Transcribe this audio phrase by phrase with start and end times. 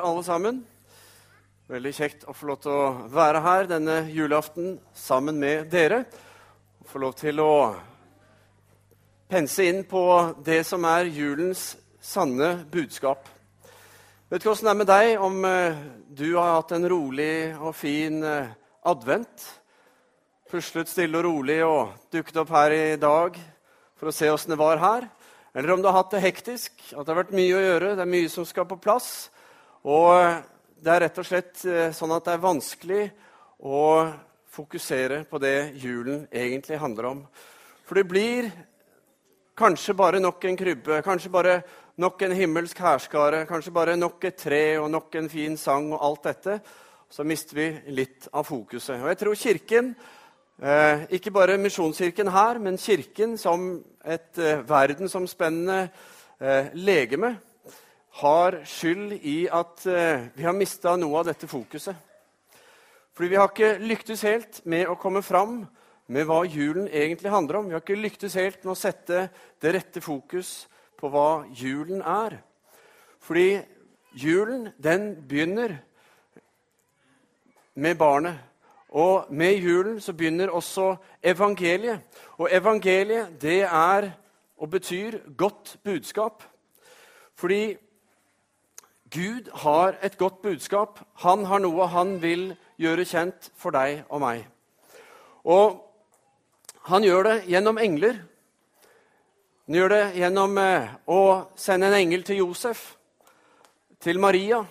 [0.00, 0.60] dere alle sammen.
[1.68, 6.04] Veldig kjekt å få lov til å være her denne julaften sammen med dere.
[6.88, 7.74] Få lov til å
[9.28, 10.02] pense inn på
[10.42, 13.28] det som er julens sanne budskap.
[14.30, 17.74] Vet ikke åssen det er med deg, om eh, du har hatt en rolig og
[17.76, 18.52] fin eh,
[18.88, 19.44] advent.
[20.50, 23.36] Puslet stille og rolig og dukket opp her i dag
[24.00, 25.10] for å se åssen det var her.
[25.52, 28.06] Eller om du har hatt det hektisk, at det har vært mye å gjøre, det
[28.06, 29.28] er mye som skal på plass.
[29.88, 30.12] Og
[30.80, 33.04] det er rett og slett eh, sånn at det er vanskelig
[33.64, 33.84] å
[34.50, 37.24] fokusere på det julen egentlig handler om.
[37.86, 38.50] For det blir
[39.58, 41.56] kanskje bare nok en krybbe, kanskje bare
[42.00, 46.00] nok en himmelsk hærskare, kanskje bare nok et tre og nok en fin sang og
[46.06, 46.60] alt dette.
[47.10, 49.00] Så mister vi litt av fokuset.
[49.02, 49.94] Og jeg tror Kirken
[50.60, 55.88] Eh, ikke bare Misjonskirken her, men Kirken som et eh, verdensomspennende
[56.40, 57.38] eh, legeme
[58.18, 61.94] har skyld i at eh, vi har mista noe av dette fokuset.
[63.14, 65.62] Fordi vi har ikke lyktes helt med å komme fram
[66.10, 67.68] med hva julen egentlig handler om.
[67.68, 69.28] Vi har ikke lyktes helt med å sette
[69.62, 70.66] det rette fokus
[70.98, 72.40] på hva julen er.
[73.22, 73.60] Fordi
[74.18, 75.76] julen, den begynner
[77.74, 78.40] med barnet.
[78.90, 82.02] Og med julen så begynner også evangeliet.
[82.42, 84.10] Og evangeliet, det er
[84.60, 86.42] og betyr godt budskap.
[87.34, 87.76] Fordi
[89.10, 91.00] Gud har et godt budskap.
[91.24, 94.44] Han har noe han vil gjøre kjent for deg og meg.
[95.44, 95.80] Og
[96.86, 98.20] han gjør det gjennom engler.
[99.66, 101.20] Han gjør det gjennom eh, å
[101.58, 102.84] sende en engel til Josef,
[104.00, 104.62] til Maria,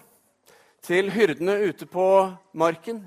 [0.84, 2.08] til hyrdene ute på
[2.60, 3.04] marken.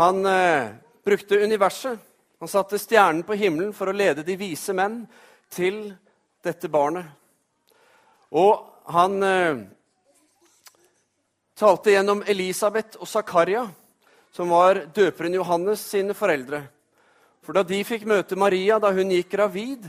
[0.00, 0.72] Han eh,
[1.04, 2.00] brukte universet.
[2.40, 5.04] Han satte stjernen på himmelen for å lede de vise menn
[5.52, 5.86] til
[6.44, 7.06] dette barnet.
[8.34, 9.64] Og han eh,
[11.54, 13.64] talte gjennom Elisabeth og Zakaria,
[14.34, 16.64] som var døperen Johannes sine foreldre.
[17.44, 19.86] For da de fikk møte Maria da hun gikk gravid,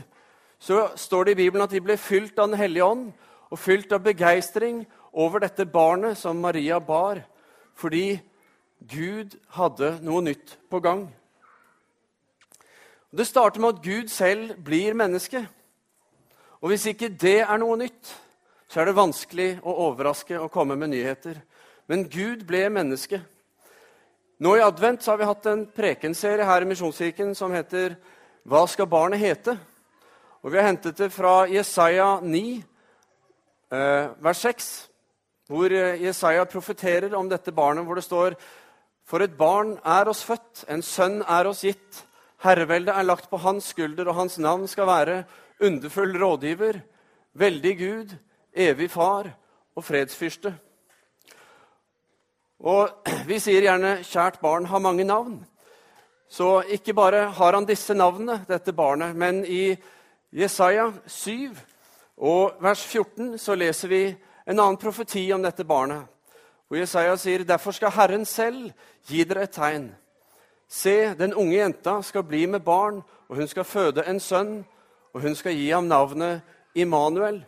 [0.58, 3.10] så står det i Bibelen at de ble fylt av Den hellige ånd
[3.50, 7.22] og fylt av begeistring over dette barnet som Maria bar,
[7.74, 8.18] fordi
[8.86, 11.06] Gud hadde noe nytt på gang.
[13.16, 15.46] Det starter med at Gud selv blir menneske.
[16.60, 18.10] Og hvis ikke det er noe nytt,
[18.68, 21.38] så er det vanskelig å overraske og komme med nyheter.
[21.86, 23.20] Men Gud ble menneske.
[24.42, 27.96] Nå i advent har vi hatt en prekenserie her i Misjonskirken som heter
[28.44, 29.58] 'Hva skal barnet hete?'
[30.42, 32.64] Og Vi har hentet det fra Jesaja 9,
[33.72, 34.88] eh, vers 6,
[35.48, 38.34] hvor eh, Jesaja profeterer om dette barnet, hvor det står
[39.06, 42.04] for et barn er oss født, en sønn er oss gitt.
[42.42, 45.24] Herreveldet er lagt på hans skulder, og hans navn skal være
[45.60, 46.80] underfull rådgiver,
[47.34, 48.16] veldig Gud,
[48.52, 49.30] evig far
[49.76, 50.54] og fredsfyrste.
[52.60, 52.88] Og
[53.28, 55.44] Vi sier gjerne 'kjært barn har mange navn'.
[56.28, 59.76] Så ikke bare har han disse navnene, dette barnet, men i
[60.32, 61.56] Jesaja 7
[62.16, 64.16] og vers 14 så leser vi
[64.46, 66.02] en annen profeti om dette barnet.
[66.70, 68.72] Og Jesaja sier, 'Derfor skal Herren selv
[69.08, 69.94] gi dere et tegn.'
[70.68, 74.64] Se, den unge jenta skal bli med barn, og hun skal føde en sønn,
[75.14, 76.40] og hun skal gi ham navnet
[76.74, 77.44] Immanuel.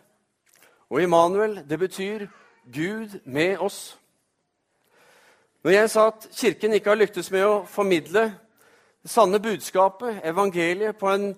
[0.89, 2.27] Og Immanuel, det betyr
[2.73, 3.98] Gud med oss.
[5.63, 8.25] Når jeg sa at Kirken ikke har lyktes med å formidle
[9.03, 11.29] det sanne budskapet, evangeliet, på en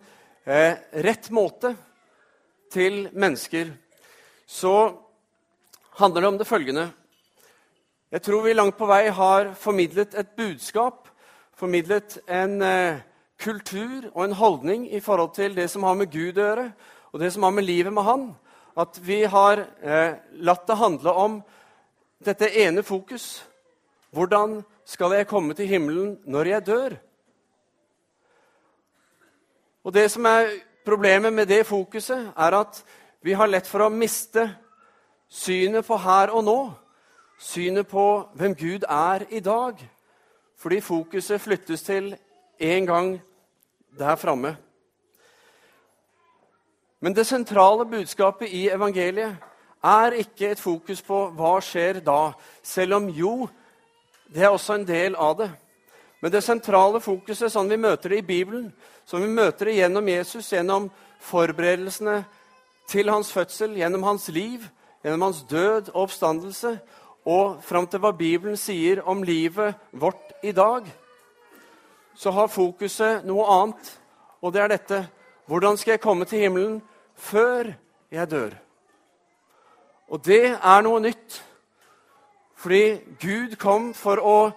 [0.45, 1.75] eh, rett måte
[2.71, 3.71] til mennesker,
[4.45, 4.75] så
[5.99, 6.91] handler det om det følgende
[8.11, 11.05] jeg tror vi langt på vei har formidlet et budskap,
[11.55, 12.97] formidlet en eh,
[13.39, 16.65] kultur og en holdning i forhold til det som har med Gud å gjøre,
[17.13, 18.25] og det som har med livet med Han.
[18.75, 21.39] At vi har eh, latt det handle om
[22.19, 23.45] dette ene fokus.
[24.11, 26.95] Hvordan skal jeg komme til himmelen når jeg dør?
[29.83, 30.49] Og Det som er
[30.85, 32.83] problemet med det fokuset, er at
[33.21, 34.49] vi har lett for å miste
[35.29, 36.59] synet på her og nå
[37.41, 38.05] synet på
[38.37, 39.77] hvem Gud er i dag,
[40.57, 42.15] fordi fokuset flyttes til
[42.59, 43.21] en gang
[43.97, 44.57] der framme.
[46.99, 49.35] Men det sentrale budskapet i evangeliet
[49.83, 52.33] er ikke et fokus på hva skjer da,
[52.63, 53.49] selv om jo,
[54.33, 55.49] det er også en del av det.
[56.21, 58.69] Men det sentrale fokuset, sånn vi møter det i Bibelen,
[59.05, 60.89] som vi møter det gjennom Jesus, gjennom
[61.21, 62.21] forberedelsene
[62.91, 64.67] til hans fødsel, gjennom hans liv,
[65.03, 66.75] gjennom hans død og oppstandelse,
[67.25, 70.85] og fram til hva Bibelen sier om livet vårt i dag,
[72.15, 73.91] så har fokuset noe annet,
[74.41, 75.07] og det er dette
[75.51, 76.77] Hvordan skal jeg komme til himmelen
[77.17, 77.73] før
[78.11, 78.53] jeg dør?
[80.07, 81.41] Og det er noe nytt.
[82.61, 84.51] Fordi Gud kom for å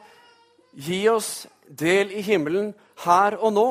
[0.77, 2.75] gi oss del i himmelen
[3.05, 3.69] her og nå.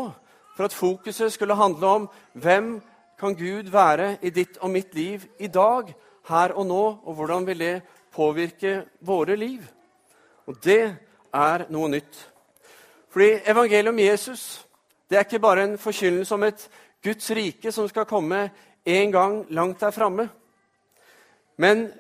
[0.58, 2.76] For at fokuset skulle handle om hvem
[3.20, 5.94] kan Gud være i ditt og mitt liv i dag,
[6.30, 7.82] her og nå, og hvordan vil det
[8.12, 9.62] påvirke våre liv?
[10.48, 10.96] Og det
[11.34, 12.30] er noe nytt.
[13.14, 14.66] Fordi evangeliet om Jesus
[15.10, 16.70] det er ikke bare en forkynnelse om et
[17.04, 18.48] Guds rike som skal komme
[18.86, 20.30] en gang langt der framme.
[21.58, 21.92] Men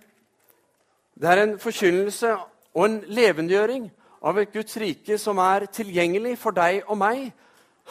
[1.13, 2.31] det er en forkynnelse
[2.73, 3.89] og en levendegjøring
[4.23, 7.27] av et Guds rike som er tilgjengelig for deg og meg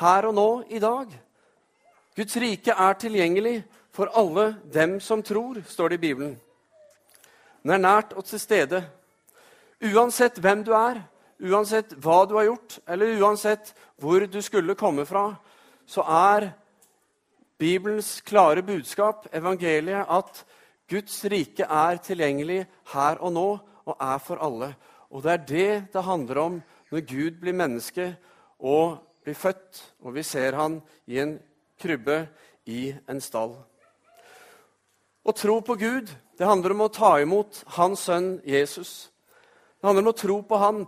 [0.01, 1.13] her og nå i dag.
[2.17, 6.35] Guds rike er tilgjengelig for alle dem som tror, står det i Bibelen.
[7.63, 8.83] Den er nært og til stede.
[9.83, 11.03] Uansett hvem du er,
[11.43, 15.35] uansett hva du har gjort, eller uansett hvor du skulle komme fra,
[15.87, 16.51] så er
[17.59, 20.45] Bibelens klare budskap, evangeliet, at
[20.93, 23.47] Guds rike er tilgjengelig her og nå
[23.89, 24.75] og er for alle.
[25.13, 26.61] Og det er det det handler om
[26.93, 28.11] når Gud blir menneske
[28.61, 31.39] og blir født, og vi ser han i en
[31.81, 32.27] krybbe
[32.69, 33.55] i en stall.
[35.23, 39.13] Å tro på Gud det handler om å ta imot hans sønn Jesus.
[39.79, 40.83] Det handler om å tro på han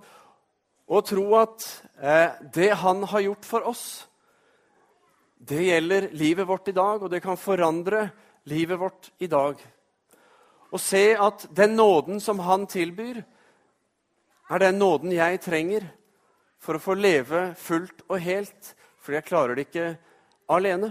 [0.85, 1.65] og tro at
[1.97, 3.85] eh, det han har gjort for oss,
[5.39, 8.09] det gjelder livet vårt i dag, og det kan forandre
[8.49, 9.61] livet vårt i dag.
[10.75, 13.21] Å se at den nåden som han tilbyr,
[14.51, 15.87] er den nåden jeg trenger
[16.59, 19.87] for å få leve fullt og helt, fordi jeg klarer det ikke
[20.51, 20.91] alene.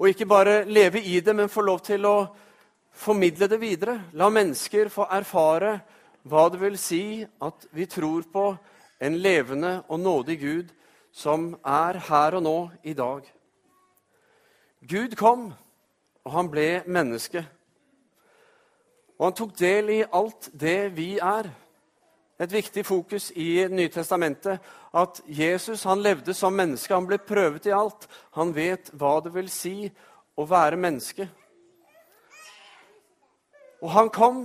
[0.00, 2.16] Og ikke bare leve i det, men få lov til å
[2.90, 3.96] formidle det videre.
[4.18, 5.76] La mennesker få erfare
[6.26, 8.46] hva det vil si at vi tror på
[9.00, 10.74] en levende og nådig Gud
[11.12, 13.22] som er her og nå i dag.
[14.80, 15.50] Gud kom,
[16.24, 17.44] og han ble menneske.
[19.20, 21.50] Og han tok del i alt det vi er
[22.40, 24.62] et viktig fokus i Nytestamentet.
[24.96, 26.94] At Jesus han levde som menneske.
[26.94, 28.08] Han ble prøvet i alt.
[28.32, 29.90] Han vet hva det vil si
[30.40, 31.28] å være menneske.
[33.84, 34.40] Og han kom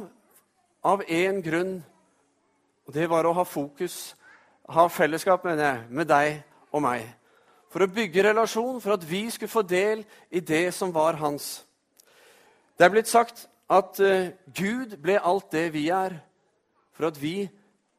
[0.84, 1.80] av én grunn,
[2.86, 4.14] og det var å ha fokus,
[4.70, 6.44] ha fellesskap mener jeg, med deg
[6.76, 7.08] og meg.
[7.72, 11.66] For å bygge relasjon, for at vi skulle få del i det som var hans.
[12.78, 16.18] Det er blitt sagt at uh, Gud ble alt det vi er,
[16.96, 17.50] for at vi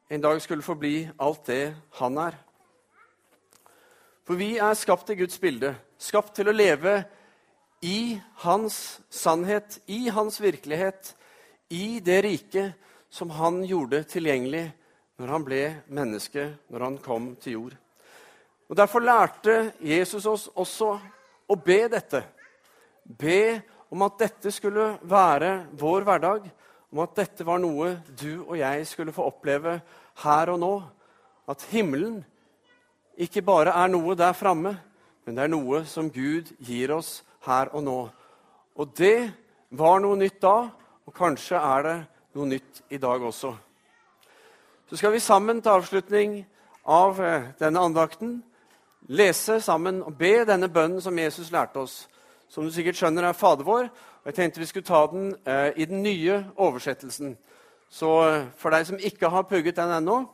[0.09, 2.37] en dag skulle få bli alt det han er.
[4.27, 7.01] For vi er skapt i Guds bilde, skapt til å leve
[7.85, 11.13] i hans sannhet, i hans virkelighet,
[11.69, 12.73] i det riket
[13.09, 14.65] som han gjorde tilgjengelig
[15.17, 17.77] når han ble menneske, når han kom til jord.
[18.67, 20.91] Og Derfor lærte Jesus oss også
[21.47, 22.23] å be dette.
[23.03, 23.61] Be
[23.93, 26.47] om at dette skulle være vår hverdag,
[26.91, 29.77] om at dette var noe du og jeg skulle få oppleve
[30.23, 30.73] her og nå.
[31.47, 32.21] At himmelen
[33.17, 34.75] ikke bare er noe der framme,
[35.25, 37.99] men det er noe som Gud gir oss her og nå.
[38.77, 39.31] Og det
[39.75, 40.57] var noe nytt da,
[41.07, 41.95] og kanskje er det
[42.37, 43.53] noe nytt i dag også.
[44.87, 46.37] Så skal vi sammen til avslutning
[46.87, 48.37] av eh, denne andakten
[49.07, 52.05] lese sammen og be denne bønnen som Jesus lærte oss.
[52.49, 53.89] Som du sikkert skjønner, er Fader vår.
[54.21, 57.35] Og jeg tenkte vi skulle ta den eh, i den nye oversettelsen.
[57.89, 60.25] Så eh, for deg som ikke har pugget den ennå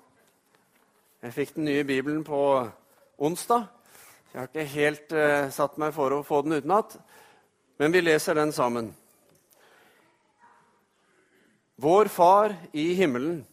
[1.24, 2.40] Jeg fikk den nye Bibelen på
[3.18, 3.70] onsdag.
[4.34, 6.98] Jeg har ikke helt eh, satt meg for å få den utenat,
[7.80, 8.90] men vi leser den sammen.
[11.78, 13.44] Vår Far i himmelen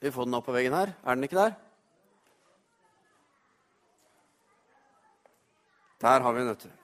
[0.00, 0.92] Vi får den opp på veggen her.
[1.04, 1.54] Er den ikke der?
[6.04, 6.83] Der har vi du.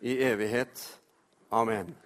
[0.00, 1.00] i evighet.
[1.50, 2.05] Amen.